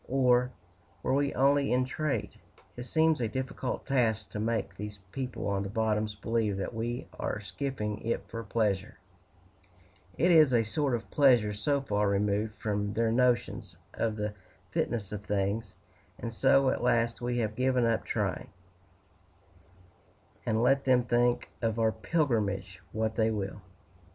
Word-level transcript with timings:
or, 0.07 0.51
were 1.03 1.13
we 1.13 1.31
only 1.35 1.71
in 1.71 1.85
trade?" 1.85 2.31
It 2.75 2.81
seems 2.85 3.21
a 3.21 3.27
difficult 3.27 3.85
task 3.85 4.31
to 4.31 4.39
make 4.39 4.75
these 4.75 4.97
people 5.11 5.45
on 5.45 5.61
the 5.61 5.69
bottoms 5.69 6.15
believe 6.15 6.57
that 6.57 6.73
we 6.73 7.05
are 7.19 7.37
skiffing 7.39 8.03
it 8.03 8.27
for 8.27 8.43
pleasure 8.43 8.97
it 10.17 10.31
is 10.31 10.53
a 10.55 10.63
sort 10.63 10.95
of 10.95 11.11
pleasure 11.11 11.53
so 11.53 11.81
far 11.81 12.09
removed 12.09 12.55
from 12.55 12.93
their 12.93 13.11
notions 13.11 13.77
of 13.93 14.15
the 14.15 14.33
fitness 14.71 15.11
of 15.11 15.23
things; 15.23 15.75
and 16.17 16.33
so 16.33 16.71
at 16.71 16.81
last 16.81 17.21
we 17.21 17.37
have 17.37 17.53
given 17.53 17.85
up 17.85 18.03
trying, 18.03 18.49
and 20.47 20.63
let 20.63 20.83
them 20.83 21.03
think 21.03 21.51
of 21.61 21.77
our 21.77 21.91
pilgrimage 21.91 22.81
what 22.91 23.13
they 23.15 23.29
will. 23.29 23.61